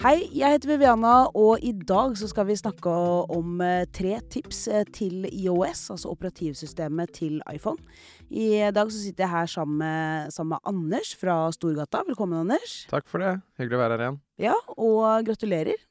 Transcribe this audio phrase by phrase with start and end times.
[0.00, 2.88] Hei, jeg heter Viviana, og i dag så skal vi snakke
[3.36, 7.84] om eh, tre tips eh, til IOS, altså operativsystemet til iPhone.
[8.32, 12.00] I dag så sitter jeg her sammen med, sammen med Anders fra Storgata.
[12.08, 12.86] Velkommen, Anders.
[12.88, 13.34] Takk for det.
[13.60, 14.18] Hyggelig å være her igjen.
[14.40, 15.84] Ja, og gratulerer.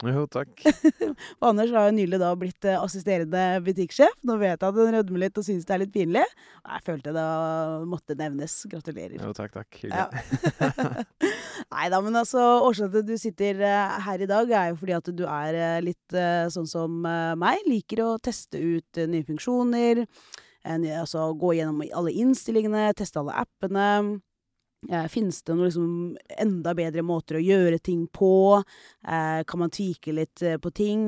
[0.00, 0.62] Jo, takk.
[1.40, 4.14] Og Anders har jo nylig da blitt eh, assisterende butikksjef.
[4.24, 6.22] Nå vet jeg at han rødmer litt og syns det er litt pinlig.
[6.62, 7.24] Jeg følte det
[7.90, 8.54] måtte nevnes.
[8.70, 9.18] Gratulerer.
[9.20, 9.82] Jo, takk, takk.
[9.84, 10.06] Ja.
[11.74, 14.80] Nei da, men altså, årsaken til at du sitter eh, her i dag, er jo
[14.80, 16.18] fordi at du er eh, litt
[16.54, 17.60] sånn som meg.
[17.68, 20.06] Liker å teste ut nye funksjoner.
[20.64, 24.20] altså gå gjennom alle innstillingene, teste alle appene.
[24.88, 25.88] Eh, Finnes det noen liksom
[26.40, 28.30] enda bedre måter å gjøre ting på?
[29.04, 31.04] Eh, kan man tvike litt eh, på ting?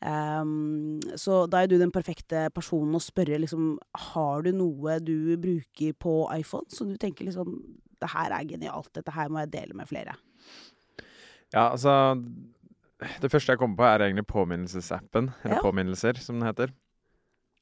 [0.00, 3.74] Ehm, så da er du den perfekte personen å spørre liksom
[4.08, 7.50] Har du noe du bruker på iPhone som du tenker liksom
[8.00, 10.14] Det her er genialt, dette her må jeg dele med flere.
[11.52, 12.16] Ja, altså
[13.20, 15.30] Det første jeg kommer på, er egentlig påminnelsesappen.
[15.44, 15.62] Eller Ja.
[15.64, 16.72] påminnelser, som den heter.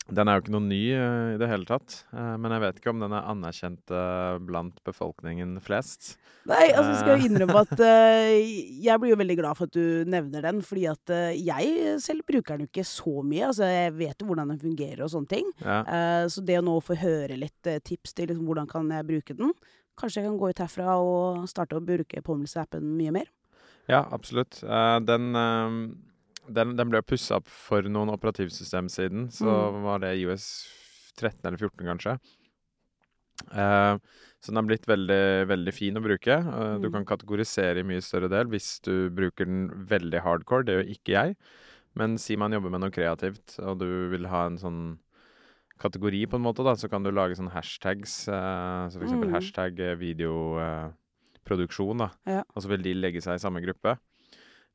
[0.08, 1.98] Den er jo ikke noe ny eh, i det hele tatt.
[2.16, 6.14] eh, men jeg vet ikke om den er anerkjent eh, blant befolkningen flest.
[6.48, 7.82] Nei, altså skal jeg innrømme at
[8.80, 12.56] jeg blir jo veldig glad for at du nevner den, fordi at jeg selv bruker
[12.56, 13.50] den jo ikke så mye.
[13.50, 15.50] Altså jeg vet jo hvordan den fungerer og sånne ting.
[15.60, 15.82] Ja.
[16.32, 19.52] Så det å nå få høre litt tips til liksom, hvordan kan jeg bruke den
[19.98, 23.28] Kanskje jeg kan gå ut herfra og starte å bruke påminnelsesappen mye mer.
[23.90, 24.62] Ja, absolutt.
[25.04, 25.28] Den,
[26.52, 29.82] den, den ble pussa opp for noen operativsystem siden, så Mm.
[29.84, 30.66] var det IOS
[31.16, 32.18] 13 eller 14, kanskje.
[33.52, 33.98] Eh,
[34.40, 36.42] så den har blitt veldig, veldig fin å bruke.
[36.80, 36.92] Du Mm.
[36.92, 40.64] kan kategorisere i mye større del hvis du bruker den veldig hardcore.
[40.64, 41.36] Det gjør ikke jeg.
[41.94, 44.98] Men si man jobber med noe kreativt, og du vil ha en sånn
[45.78, 48.28] kategori, på en måte, da, så kan du lage sånne hashtags.
[48.28, 49.34] eh, så for eksempel Mm.
[49.34, 52.10] hashtag videoproduksjon, da.
[52.26, 52.42] Ja.
[52.54, 53.98] Og så vil de legge seg i samme gruppe.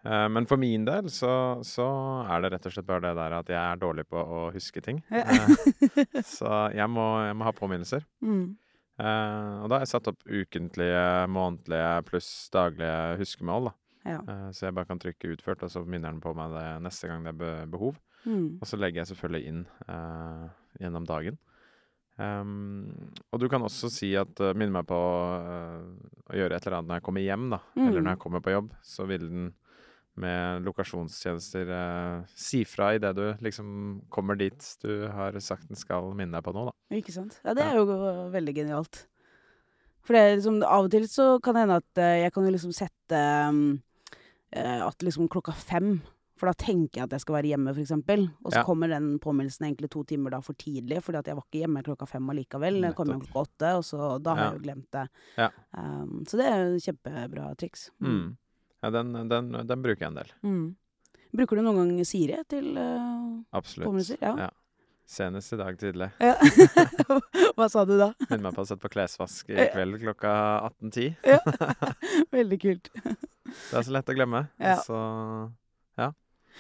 [0.04, 1.86] Eh, men for min del så, så
[2.28, 4.82] er det rett og slett bare det der at jeg er dårlig på å huske
[4.84, 5.00] ting.
[5.14, 5.24] Ja.
[5.24, 6.04] Eh,
[6.38, 8.04] så jeg må, jeg må ha påminnelser.
[8.26, 8.58] Mm.
[8.94, 13.72] Uh, og da har jeg satt opp ukentlige, månedlige pluss daglige huskemål.
[13.72, 14.12] da.
[14.12, 14.20] Ja.
[14.28, 17.10] Uh, så jeg bare kan trykke 'utført', og så minner den på meg det neste
[17.10, 17.98] gang det er behov.
[18.28, 18.60] Mm.
[18.62, 20.46] Og så legger jeg selvfølgelig inn uh,
[20.80, 21.40] gjennom dagen.
[22.22, 22.92] Um,
[23.34, 26.92] og du kan også si at uh, Minn meg på å gjøre et eller annet
[26.92, 27.60] når jeg kommer hjem, da.
[27.76, 28.04] Eller Mm.
[28.04, 28.70] når jeg kommer på jobb.
[28.86, 29.54] Så vil den
[30.16, 36.12] med lokasjonstjenester uh, si fra idet du liksom kommer dit du har sagt den skal
[36.14, 36.98] minne deg på noe, da.
[37.00, 37.40] Ikke sant?
[37.44, 37.86] Ja, det er jo
[38.34, 39.08] veldig genialt.
[40.04, 42.44] For det er liksom, av og til så kan det hende at eh, jeg kan
[42.46, 43.20] jo liksom sette
[44.52, 46.02] eh, at liksom klokka fem
[46.38, 48.24] For da tenker jeg at jeg skal være hjemme, eksempel.
[48.44, 48.64] Og så Ja.
[48.68, 51.84] kommer den påminnelsen egentlig to timer da for tidlig, fordi at jeg var ikke hjemme
[51.86, 52.82] klokka fem allikevel.
[52.84, 54.50] Jeg kom hjem klokka åtte, og så da har Ja.
[54.52, 55.04] jeg jo glemt det.
[55.38, 55.50] Ja.
[55.78, 57.92] Um, så det er jo kjempebra triks.
[58.02, 58.36] Mm.
[58.84, 60.34] Ja, den, den, den bruker jeg en del.
[60.44, 60.66] Mm.
[61.34, 63.88] Bruker du noen gang Siri til uh, Absolutt.
[63.88, 64.20] påminnelser?
[64.22, 64.34] Ja.
[64.46, 64.50] Ja.
[65.10, 66.10] Senest i dag tidlig.
[66.24, 66.36] Ja.
[67.58, 68.14] Hva sa du da?
[68.30, 70.34] Minner meg på å sette på klesvask i kveld klokka
[70.70, 71.16] 18.10.
[71.28, 71.40] Ja.
[72.38, 72.92] Veldig kult.
[72.94, 74.46] Det er så lett å glemme.
[74.62, 74.78] Ja.
[74.84, 75.00] Så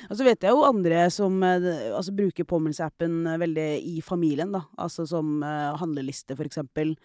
[0.09, 4.49] Og så vet jeg jo andre som eh, altså, bruker påminnelseappen eh, veldig i familien,
[4.55, 4.63] da.
[4.81, 6.95] Altså som uh, handleliste, for eksempel.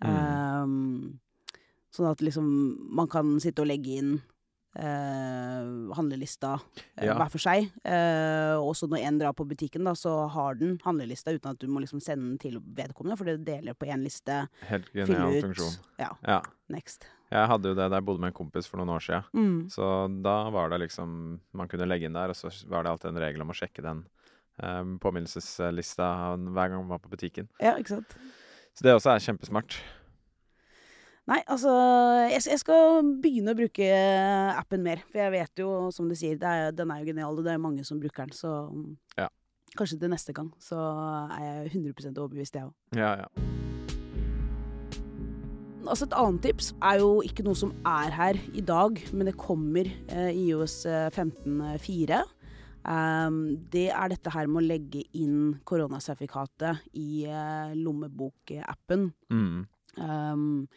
[0.00, 0.14] Mm.
[0.64, 2.48] Um, sånn at liksom
[2.96, 4.14] man kan sitte og legge inn
[4.76, 7.14] eh, handlelista uh, Ja.
[7.14, 7.70] hver for seg.
[7.84, 11.58] Uh, og så når en drar på butikken, da, så har den handlelista uten at
[11.58, 14.48] du må liksom sende den til vedkommende, for det deler på én liste.
[14.68, 15.78] helt genial funksjon.
[15.98, 16.42] Ja, Ja.
[16.68, 17.06] next.
[17.30, 19.24] Jeg hadde jo det da jeg bodde med en kompis for noen år siden.
[19.34, 19.68] Mm.
[19.70, 23.10] Så da var det liksom Man kunne legge inn der, og så var det alltid
[23.10, 24.06] en regel om å sjekke den
[24.98, 27.48] påminnelseslista hver gang man var på butikken.
[27.60, 28.16] Ja, ikke sant.
[28.74, 29.76] Så det også er kjempesmart.
[31.28, 31.72] Nei, altså
[32.32, 33.88] jeg, jeg skal begynne å bruke
[34.56, 35.02] appen mer.
[35.10, 37.52] For jeg vet jo, som du sier, det er, den er jo genial, og det
[37.52, 38.32] er mange som bruker den.
[38.36, 38.52] Så
[39.18, 39.28] Ja.
[39.76, 40.78] kanskje til neste gang så
[41.36, 42.74] er jeg 100% overbevist, jeg òg.
[42.96, 43.28] Ja, ja.
[45.88, 49.36] Altså Et annet tips er jo ikke noe som er her i dag, men det
[49.40, 50.82] kommer eh, i IOS
[51.14, 52.18] 15.4.
[52.88, 53.38] Um,
[53.72, 59.10] det er dette her med å legge inn koronasertifikatet i eh, lommebokappen.
[59.32, 59.66] Mm.
[59.98, 60.68] Um,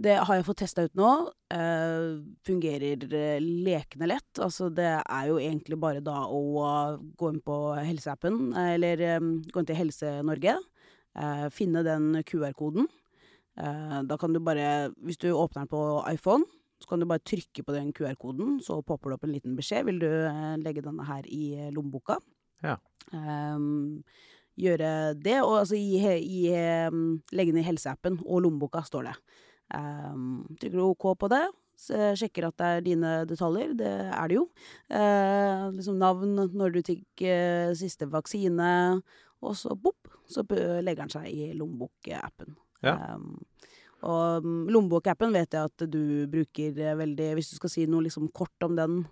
[0.00, 1.10] det har jeg fått testa ut nå.
[1.52, 4.30] Uh, fungerer eh, lekende lett.
[4.40, 6.40] Altså det er jo egentlig bare da å
[7.18, 10.60] gå inn på helseappen, eller um, gå inn til Helse-Norge,
[11.12, 12.86] Uh, finne den QR-koden.
[13.60, 16.46] Uh, da kan du bare Hvis du åpner den på iPhone,
[16.80, 19.84] så kan du bare trykke på den QR-koden, så popper det opp en liten beskjed.
[19.90, 20.08] Vil du
[20.64, 22.16] legge denne her i lommeboka?
[22.64, 22.78] Ja.
[23.12, 24.00] Um,
[24.56, 26.48] gjøre det, og altså i, i
[27.36, 29.16] Legge den i helseappen og lommeboka, står det.
[29.76, 31.42] Ehm, trykker du OK på det,
[31.82, 33.74] så sjekker at det er dine detaljer.
[33.78, 34.46] Det er det jo.
[34.92, 38.72] Eh, liksom navn, når du fikk eh, siste vaksine,
[39.42, 42.54] og så bopp, så legger den seg i lommebokappen.
[42.84, 42.96] Ja.
[42.98, 43.40] Ehm,
[44.02, 48.02] og mm, lommebokappen vet jeg at du bruker eh, veldig Hvis du skal si noe
[48.08, 49.02] liksom kort om den.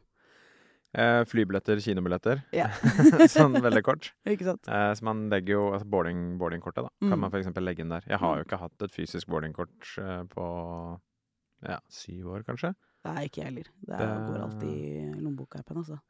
[0.93, 2.41] Eh, flybilletter, kinobilletter.
[2.53, 2.67] Ja.
[3.31, 4.09] sånn veldig kort.
[4.27, 4.67] Ikke sant?
[4.67, 6.91] Eh, så man legger jo altså boarding, boardingkortet, da.
[6.99, 7.21] Kan Mm.
[7.21, 7.47] man f.eks.
[7.63, 8.03] legge inn der.
[8.11, 8.39] Jeg har Mm.
[8.41, 10.47] jo ikke hatt et fysisk boardingkort eh, på
[11.69, 12.75] ja, syv år, kanskje.
[13.05, 13.69] Nei, ikke jeg heller.
[13.87, 16.01] Det, Det- går alltid i lommebokappen, altså.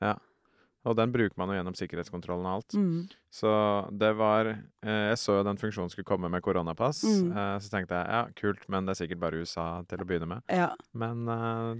[0.82, 2.72] Og den bruker man jo gjennom sikkerhetskontrollen og alt.
[2.72, 3.10] Mm.
[3.30, 3.50] Så
[3.98, 7.02] det var eh, Jeg så jo den funksjonen skulle komme med koronapass.
[7.04, 7.36] Mm.
[7.36, 10.26] Eh, så tenkte jeg ja, kult, men det er sikkert bare USA til å begynne
[10.28, 10.42] med.
[10.48, 10.70] Ja.
[10.94, 11.26] Men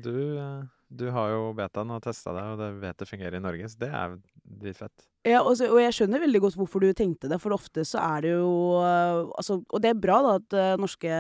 [0.03, 3.69] du, du har jo betaen og testa det, og det vet det fungerer i Norge,
[3.71, 4.17] så det er
[4.61, 5.07] dritfett.
[5.27, 8.01] Ja, og, så, og jeg skjønner veldig godt hvorfor du tenkte det, for ofte så
[8.01, 11.11] er det jo øh, altså, Og det er bra da at uh, norske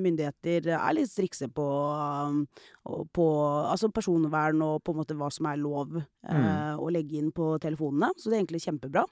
[0.00, 1.66] myndigheter er litt strikse på,
[2.90, 3.26] og på
[3.68, 6.76] altså personvern og på en måte hva som er lov uh, Mm.
[6.84, 8.10] å legge inn på telefonene.
[8.20, 9.06] Så det er egentlig kjempebra.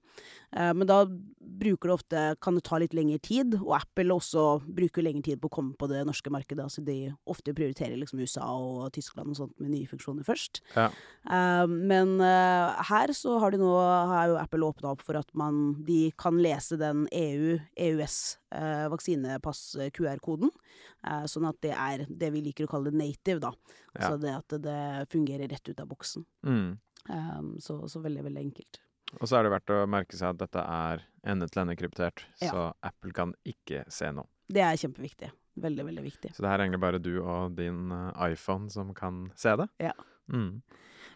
[0.52, 1.02] Uh, men da
[1.58, 5.40] bruker det ofte kan det ta litt lengre tid, og Apple også bruker lengre tid
[5.40, 6.64] på å komme på det norske markedet.
[6.64, 10.60] Altså de ofte prioriterer liksom USA og Tyskland og sånt med nye funksjoner først.
[10.76, 10.88] Ja.
[11.28, 13.72] Eh, men eh, her så har de nå
[14.10, 18.18] har jo Apple åpna opp for at man de kan lese den E EU, EØS
[18.54, 20.50] eh, vaksinepass-QR-koden.
[21.06, 23.52] Eh, sånn at det er det vi liker å kalle native, da.
[23.94, 24.00] Ja.
[24.00, 24.78] Altså det at det
[25.12, 26.24] fungerer rett ut av boksen.
[26.46, 26.78] Mm.
[27.08, 28.80] Eh, så, så veldig, veldig enkelt.
[29.18, 32.50] Og så er det verdt å merke seg at dette er ende-til-ende-kryptert, Ja.
[32.52, 34.28] så Apple kan ikke se noe.
[34.48, 35.30] Det er kjempeviktig.
[35.58, 36.30] Veldig, veldig viktig.
[36.36, 39.68] Så det her er egentlig bare du og din eh, iPhone som kan se det.
[39.82, 39.94] Ja.
[40.32, 40.60] Mm.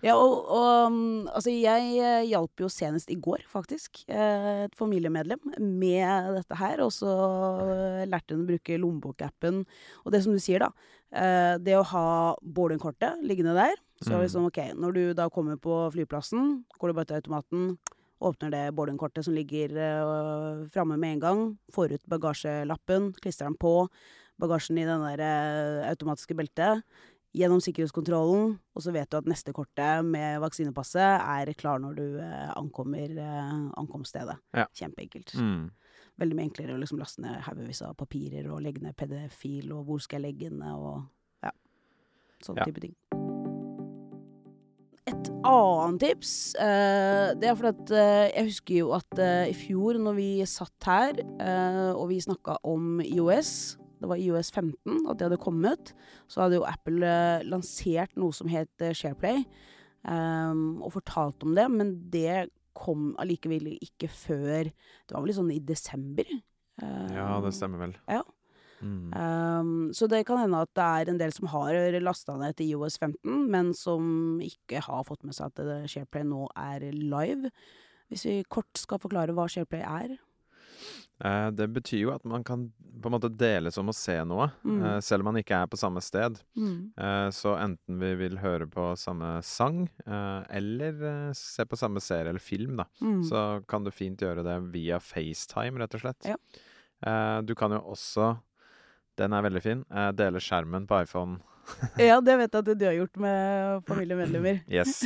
[0.02, 4.74] Ja, og, og mm, altså jeg eh, hjalp jo senest i går, faktisk, eh, et
[4.74, 6.82] familiemedlem med dette her.
[6.82, 7.12] Og så
[7.70, 9.60] eh, lærte hun å bruke lommebokappen.
[10.02, 10.72] Og det som du sier, da.
[11.60, 12.06] Det å ha
[12.40, 13.74] boardingkortet liggende der.
[14.00, 14.22] Så Mm.
[14.24, 17.76] liksom, ok, når du da kommer på flyplassen, går du bare til automaten,
[18.22, 21.42] åpner det boardingkortet som ligger uh, framme med en gang,
[21.74, 23.90] får ut bagasjelappen, klistrer den på
[24.40, 26.82] bagasjen i den der automatiske beltet
[27.32, 32.04] gjennom sikkerhetskontrollen, og så vet du at neste kortet med vaksinepasset er klar når du
[32.20, 34.36] eh, ankommer eh, ankomststedet.
[34.56, 34.66] Ja.
[34.76, 35.32] Kjempeenkelt.
[35.40, 35.70] Mm.
[36.20, 39.86] Veldig mye enklere å liksom laste ned haugevis av papirer og legge ned PDF-fil, og
[39.88, 41.06] hvor skal jeg legge den, og
[41.44, 41.54] ja,
[42.44, 42.68] sånne Ja.
[42.68, 42.96] type ting.
[45.10, 49.56] Et annet tips, eh, det er fordi at eh, jeg husker jo at eh, i
[49.56, 55.04] fjor når vi satt her, eh, og vi snakka om IOS, det var IOS 15,
[55.06, 55.92] at det hadde kommet,
[56.30, 59.44] så hadde jo Apple eh, lansert noe som het eh, SharePlay,
[60.02, 65.52] um, og fortalt om det, men det kom allikevel ikke før Det var vel sånn
[65.52, 66.28] i desember.
[66.80, 67.96] Um, Ja, det stemmer vel.
[68.10, 68.22] Ja.
[68.82, 69.12] Mm.
[69.14, 72.72] Um, så det kan hende at det er en del som har lasta ned til
[72.72, 77.52] IOS 15, men som ikke har fått med seg at SharePlay nå er live.
[78.10, 80.16] Hvis vi kort skal forklare hva SharePlay er.
[81.24, 82.72] Eh, det betyr jo at man kan
[83.02, 84.82] på en måte deles om å se noe, Mm.
[84.84, 86.40] eh, selv om man ikke er på samme sted.
[86.56, 86.92] Mm.
[86.98, 92.28] Eh, så enten vi vil høre på samme sang, eh, eller se på samme serie
[92.30, 93.22] eller film, da, Mm.
[93.24, 96.24] så kan du fint gjøre det via FaceTime, rett og slett.
[96.26, 96.36] Ja.
[97.04, 98.40] Eh, du kan jo også,
[99.16, 101.40] den er veldig fin, eh, dele skjermen på iPhone.
[102.00, 104.60] Ja, det vet jeg at du har gjort med familiemedlemmer.
[104.78, 105.04] Yes.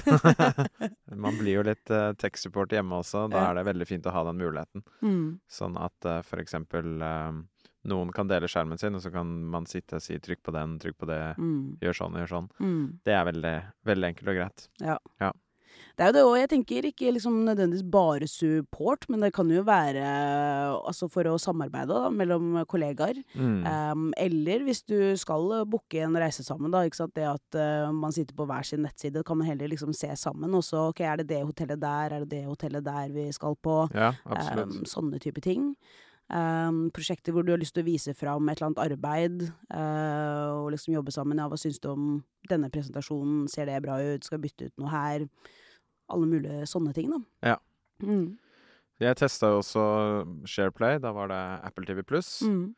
[1.26, 4.24] man blir jo litt uh, tech-support hjemme også, da er det veldig fint å ha
[4.28, 4.84] den muligheten.
[5.02, 5.38] Mm.
[5.50, 7.38] Sånn at uh, for eksempel eh,
[7.86, 10.78] noen kan dele skjermen sin, og så kan man sitte og si 'trykk på den,
[10.82, 11.78] trykk på det', Mm.
[11.82, 12.48] gjør sånn, gjør sånn.
[12.58, 12.84] Mm.
[13.06, 14.68] Det er veldig, veldig enkelt og greit.
[15.96, 16.34] Det er jo det òg.
[16.36, 20.04] Jeg tenker ikke liksom nødvendigvis bare support, men det kan jo være
[20.76, 23.22] altså for å samarbeide da, mellom kollegaer.
[23.32, 23.62] Mm.
[23.64, 26.84] Um, eller hvis du skal booke en reise sammen, da.
[26.84, 27.14] Ikke sant?
[27.16, 30.52] Det at uh, man sitter på hver sin nettside, kan man heller liksom se sammen.
[30.58, 33.56] Og så ok, er det det hotellet der, er det det hotellet der vi skal
[33.56, 33.80] på?
[33.96, 34.12] Ja.
[34.28, 35.72] Um, sånne type ting.
[36.28, 40.60] Um, prosjekter hvor du har lyst til å vise fram et eller annet arbeid, uh,
[40.60, 41.40] og liksom jobbe sammen.
[41.40, 42.08] Ja, hva syns du om
[42.50, 45.30] denne presentasjonen, ser det bra ut, skal bytte ut noe her?
[46.12, 47.22] Alle mulige sånne ting, da.
[47.54, 47.56] Ja.
[48.02, 48.36] Mm.
[49.02, 49.82] Jeg testa jo også
[50.48, 51.00] SharePlay.
[51.02, 52.38] Da var det Apple TV Pluss.
[52.46, 52.74] Mm.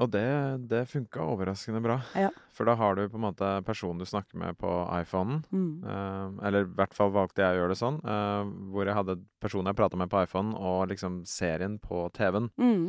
[0.00, 0.22] Og det,
[0.70, 1.98] det funka overraskende bra.
[2.16, 2.30] Ja.
[2.54, 5.42] For da har du på en måte personen du snakker med på iPhonen.
[5.50, 5.82] Mm.
[5.84, 7.98] Uh, eller i hvert fall valgte jeg å gjøre det sånn.
[8.06, 12.48] Uh, hvor jeg hadde personen jeg prata med på iPhonen, og liksom serien på TV-en.
[12.60, 12.86] Mm.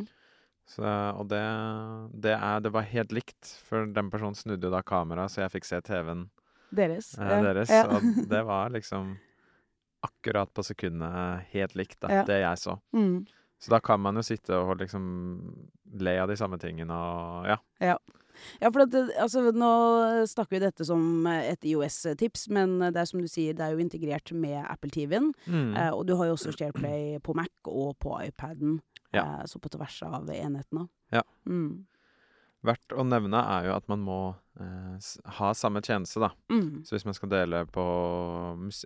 [0.72, 1.42] Så, og det,
[2.24, 5.56] det er Det var helt likt, for den personen snudde jo da kameraet, så jeg
[5.58, 6.30] fikk se TV-en
[6.72, 7.12] Deres.
[7.20, 7.74] Uh, deres.
[7.74, 7.84] Ja.
[7.92, 9.18] Og det var liksom
[10.04, 12.24] akkurat på sekundet helt likt, da, Ja.
[12.24, 12.80] det jeg så.
[12.94, 13.26] Mm.
[13.62, 17.58] Så da kan man jo sitte og liksom le av de samme tingene og ja.
[18.62, 23.06] Ja, for at, det- altså, nå snakker vi dette som et IOS-tips, men det er
[23.06, 25.34] som du sier, det er jo integrert med Apple TV-en.
[25.46, 25.76] Mm.
[25.78, 28.80] Eh, og du har jo også SharePlay på Mac og på iPaden,
[29.14, 29.42] Ja.
[29.42, 30.88] eh, så på tvers av enhetene.
[31.12, 31.22] Ja.
[31.46, 31.86] Mm.
[32.64, 34.36] Verdt å nevne er jo at man må
[35.40, 36.32] ha samme tjeneste, da.
[36.52, 36.84] Mm.
[36.88, 37.84] Så hvis man skal dele på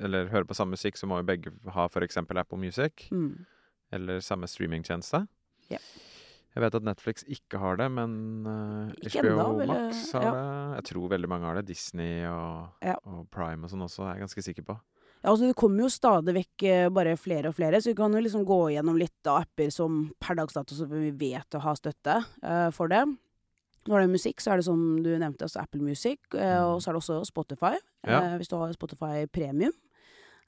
[0.01, 2.17] eller høre på samme musikk, så må jo begge ha f.eks.
[2.23, 3.07] Apple Music.
[3.11, 3.45] Mm.
[3.95, 5.25] Eller samme streamingtjeneste.
[5.71, 5.81] Ja.
[6.55, 8.11] Jeg vet at Netflix ikke har det, men
[8.47, 10.31] uh, Ikke HBO enda, Max har ja.
[10.31, 10.43] det.
[10.77, 11.65] Jeg tror veldig mange har det.
[11.67, 12.95] Disney og, Ja.
[13.03, 14.77] og Prime og sånn også, er jeg ganske sikker på.
[15.25, 18.13] Ja, altså Det kommer jo stadig vekk eh, bare flere og flere, så vi kan
[18.13, 21.63] jo liksom gå gjennom litt av apper som per dags dato som vi vet å
[21.65, 23.03] ha støtte uh, for det.
[23.85, 26.79] Når det er musikk, så er det som du nevnte, altså Apple Music, eh, og
[26.81, 27.75] så er det også Spotify,
[28.05, 28.09] Mm.
[28.11, 28.19] Ja.
[28.21, 29.73] eh, hvis du har Spotify Premium.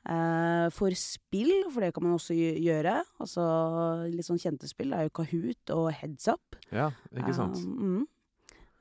[0.10, 3.44] Eh, for spill, for det kan man også gjøre, altså
[4.10, 6.56] litt sånn kjente spill, er jo Kahoot og Heads Up.
[6.72, 7.58] Ja, ikke sant?
[7.58, 8.08] Eh, mm.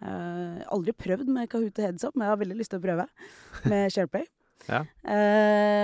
[0.07, 2.85] Eh, aldri prøvd med Kahoot og Heads Up, men jeg har veldig lyst til å
[2.85, 3.07] prøve
[3.65, 4.27] med SharePlay.
[4.67, 4.81] Ja.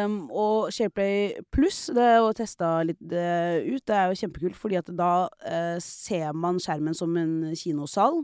[0.06, 4.56] Um, og SharePlay pluss, det er jo testa litt eh, ut, det er jo kjempekult,
[4.58, 8.22] fordi at da uh, ser man skjermen som en kinosal.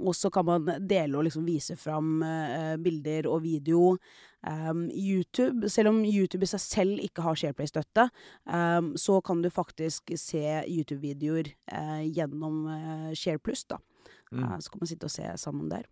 [0.00, 3.96] Og så kan man dele og liksom vise fram eh, bilder og video.
[4.42, 8.08] Um, YouTube, selv om YouTube i seg selv ikke har SharePlay-støtte,
[8.50, 13.78] um, så kan du faktisk se YouTube-videoer eh, gjennom eh, Shareplus, da.
[14.32, 14.42] Mm.
[14.42, 15.86] Uh, så kan man sitte og se sammen der.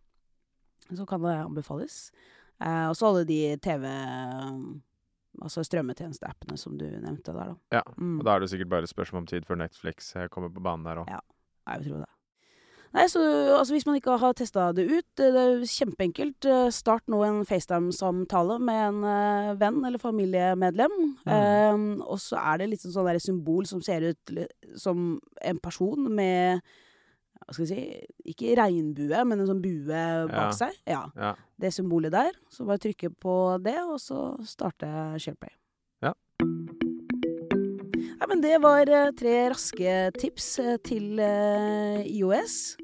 [0.91, 2.09] Så kan det anbefales.
[2.59, 3.87] Uh, og så alle de TV
[5.41, 7.79] Altså strømmetjenesteappene som du nevnte der, da.
[7.79, 8.19] Ja, Mm.
[8.19, 10.85] Og da er det sikkert bare spørsmål om tid før Netflix eh, kommer på banen
[10.85, 11.09] der òg.
[11.09, 11.21] Ja.
[11.71, 12.09] Jeg vil tro det.
[12.93, 13.21] Nei, så
[13.55, 16.45] altså Hvis man ikke har testa det ut, eh, det er kjempeenkelt.
[16.51, 20.97] Eh, Start nå en FaceTime-samtale med en eh, venn eller familiemedlem.
[21.27, 24.35] Eh, og så er det litt sånn der symbol som ser ut
[24.77, 26.61] som en person med
[27.41, 29.87] hva skal jeg si, ikke regnbue, men en sånn bue
[30.29, 30.51] bak Ja.
[30.53, 30.75] seg.
[30.87, 31.35] Ja, Ja.
[31.61, 32.33] Det symbolet der.
[32.51, 34.87] Så bare trykke på det, og så starte
[35.19, 35.55] SharePlay.
[38.21, 38.29] Ja.
[38.29, 42.77] Men det var eh, tre raske tips eh, til eh, IOS.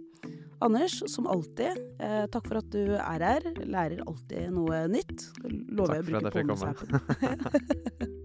[0.64, 3.50] Anders, som alltid, eh, takk for at du er her.
[3.68, 5.28] Lærer alltid noe nytt.
[5.44, 8.12] Lover Takk for at jeg fikk komme.